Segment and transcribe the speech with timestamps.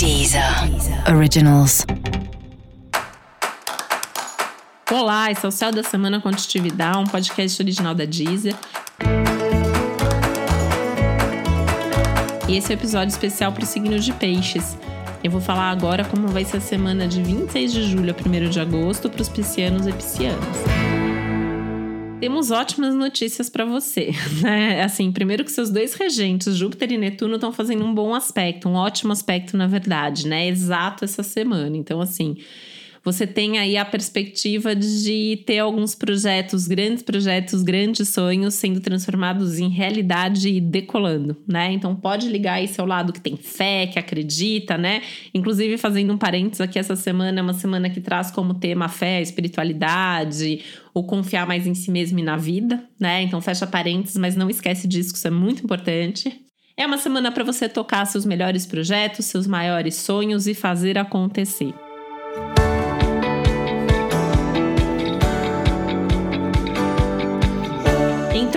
[0.00, 0.42] Deezer
[1.14, 1.84] Originals.
[4.90, 8.56] Olá, esse é o Céu da Semana Contitividade, um podcast original da Deezer.
[12.48, 14.74] E esse é o um episódio especial para o signo de Peixes.
[15.22, 18.48] Eu vou falar agora como vai ser a semana de 26 de julho a 1
[18.48, 20.89] de agosto para os piscianos e piscianas.
[22.20, 24.10] Temos ótimas notícias para você,
[24.44, 24.82] né?
[24.82, 28.74] Assim, primeiro que seus dois regentes, Júpiter e Netuno, estão fazendo um bom aspecto, um
[28.74, 30.46] ótimo aspecto, na verdade, né?
[30.46, 31.74] Exato essa semana.
[31.74, 32.36] Então, assim,
[33.02, 39.58] você tem aí a perspectiva de ter alguns projetos, grandes projetos, grandes sonhos sendo transformados
[39.58, 41.72] em realidade e decolando, né?
[41.72, 45.02] Então pode ligar aí seu lado que tem fé, que acredita, né?
[45.32, 48.88] Inclusive fazendo um parênteses aqui essa semana é uma semana que traz como tema a
[48.88, 53.22] fé, a espiritualidade, o confiar mais em si mesmo e na vida, né?
[53.22, 56.44] Então fecha parênteses, mas não esquece disso, que isso é muito importante.
[56.76, 61.74] É uma semana para você tocar seus melhores projetos, seus maiores sonhos e fazer acontecer.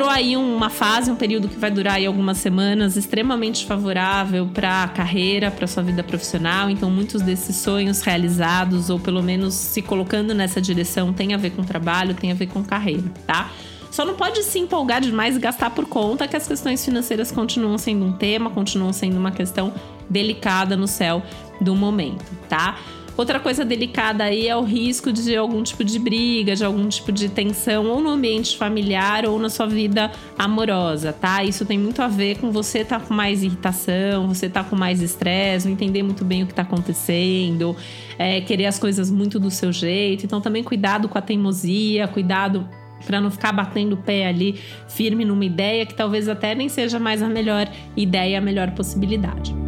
[0.00, 4.84] Entrou aí uma fase, um período que vai durar aí algumas semanas, extremamente favorável para
[4.84, 6.70] a carreira, para sua vida profissional.
[6.70, 11.50] Então, muitos desses sonhos realizados, ou pelo menos se colocando nessa direção, tem a ver
[11.50, 13.50] com trabalho, tem a ver com carreira, tá?
[13.90, 17.76] Só não pode se empolgar demais e gastar por conta que as questões financeiras continuam
[17.76, 19.70] sendo um tema, continuam sendo uma questão
[20.08, 21.22] delicada no céu
[21.60, 22.78] do momento, tá?
[23.16, 27.12] Outra coisa delicada aí é o risco de algum tipo de briga, de algum tipo
[27.12, 31.44] de tensão, ou no ambiente familiar ou na sua vida amorosa, tá?
[31.44, 35.02] Isso tem muito a ver com você tá com mais irritação, você tá com mais
[35.02, 37.76] estresse, não entender muito bem o que tá acontecendo,
[38.18, 40.24] é, querer as coisas muito do seu jeito.
[40.24, 42.66] Então, também cuidado com a teimosia, cuidado
[43.06, 46.98] para não ficar batendo o pé ali firme numa ideia que talvez até nem seja
[46.98, 49.59] mais a melhor ideia, a melhor possibilidade.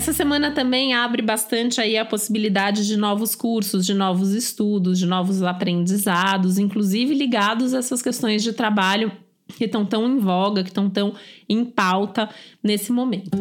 [0.00, 5.04] Essa semana também abre bastante aí a possibilidade de novos cursos, de novos estudos, de
[5.04, 9.12] novos aprendizados, inclusive ligados a essas questões de trabalho
[9.58, 11.12] que estão tão em voga, que estão tão
[11.46, 12.30] em pauta
[12.64, 13.36] nesse momento.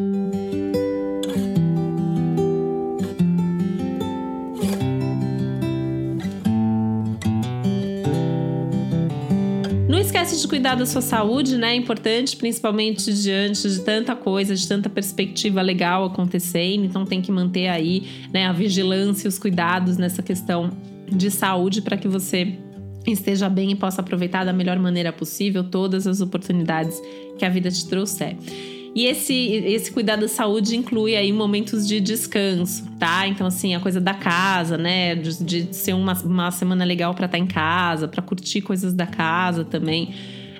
[10.10, 11.74] Esquece de cuidar da sua saúde, né?
[11.74, 16.84] É importante, principalmente diante de tanta coisa, de tanta perspectiva legal acontecendo.
[16.84, 18.04] Então tem que manter aí,
[18.34, 20.72] né, a vigilância, os cuidados nessa questão
[21.08, 22.56] de saúde para que você
[23.06, 27.00] esteja bem e possa aproveitar da melhor maneira possível todas as oportunidades
[27.38, 28.36] que a vida te trouxer.
[28.96, 33.28] E esse, esse cuidado da saúde inclui aí momentos de descanso, tá?
[33.28, 35.16] Então, assim, a coisa da casa, né?
[35.16, 38.94] De, de ser uma, uma semana legal para estar tá em casa, para curtir coisas
[38.94, 40.14] da casa também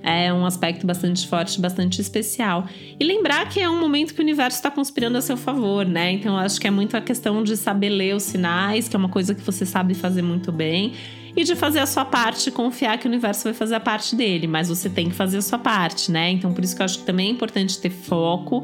[0.04, 2.68] é um aspecto bastante forte, bastante especial.
[3.00, 6.12] E lembrar que é um momento que o universo está conspirando a seu favor, né?
[6.12, 9.00] Então eu acho que é muito a questão de saber ler os sinais, que é
[9.00, 10.94] uma coisa que você sabe fazer muito bem
[11.36, 14.48] e de fazer a sua parte, confiar que o universo vai fazer a parte dele,
[14.48, 16.32] mas você tem que fazer a sua parte, né?
[16.32, 18.64] Então por isso que eu acho que também é importante ter foco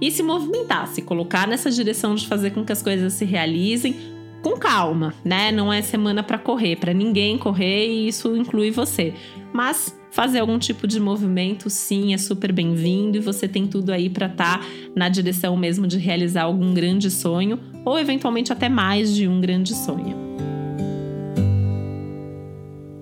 [0.00, 3.96] e se movimentar, se colocar nessa direção de fazer com que as coisas se realizem
[4.42, 5.50] com calma, né?
[5.50, 9.14] Não é semana para correr, para ninguém correr e isso inclui você.
[9.52, 14.08] Mas fazer algum tipo de movimento, sim, é super bem-vindo e você tem tudo aí
[14.08, 19.12] para estar tá na direção mesmo de realizar algum grande sonho ou eventualmente até mais
[19.12, 20.16] de um grande sonho.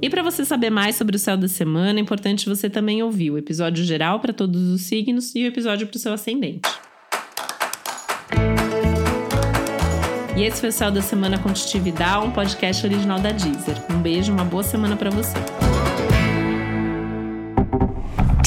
[0.01, 3.31] E para você saber mais sobre o céu da semana, é importante você também ouvir
[3.31, 6.69] o episódio geral para todos os signos e o episódio para o seu ascendente.
[10.35, 13.77] E esse foi o Céu da Semana com Titividade, um podcast original da Deezer.
[13.91, 15.37] Um beijo, uma boa semana para você.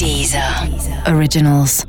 [0.06, 0.70] Deezer.
[1.08, 1.84] Originals.